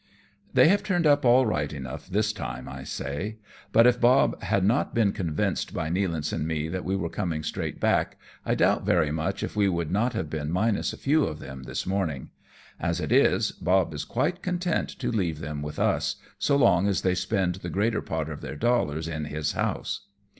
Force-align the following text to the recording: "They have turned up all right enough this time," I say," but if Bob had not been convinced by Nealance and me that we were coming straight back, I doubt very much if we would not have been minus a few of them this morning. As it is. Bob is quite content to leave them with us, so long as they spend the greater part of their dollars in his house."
"They 0.55 0.67
have 0.67 0.81
turned 0.81 1.05
up 1.05 1.25
all 1.25 1.45
right 1.45 1.71
enough 1.71 2.07
this 2.07 2.33
time," 2.33 2.67
I 2.67 2.83
say," 2.83 3.37
but 3.71 3.85
if 3.85 4.01
Bob 4.01 4.41
had 4.41 4.63
not 4.65 4.95
been 4.95 5.11
convinced 5.11 5.75
by 5.75 5.91
Nealance 5.91 6.33
and 6.33 6.47
me 6.47 6.69
that 6.69 6.83
we 6.83 6.95
were 6.95 7.07
coming 7.07 7.43
straight 7.43 7.79
back, 7.79 8.17
I 8.43 8.55
doubt 8.55 8.83
very 8.83 9.11
much 9.11 9.43
if 9.43 9.55
we 9.55 9.69
would 9.69 9.91
not 9.91 10.13
have 10.13 10.27
been 10.27 10.49
minus 10.51 10.91
a 10.91 10.97
few 10.97 11.25
of 11.25 11.37
them 11.37 11.65
this 11.65 11.85
morning. 11.85 12.31
As 12.79 12.99
it 12.99 13.11
is. 13.11 13.51
Bob 13.51 13.93
is 13.93 14.03
quite 14.03 14.41
content 14.41 14.89
to 14.97 15.11
leave 15.11 15.37
them 15.37 15.61
with 15.61 15.77
us, 15.77 16.15
so 16.39 16.55
long 16.55 16.87
as 16.87 17.03
they 17.03 17.13
spend 17.13 17.55
the 17.57 17.69
greater 17.69 18.01
part 18.01 18.27
of 18.27 18.41
their 18.41 18.55
dollars 18.55 19.07
in 19.07 19.25
his 19.25 19.51
house." 19.51 20.07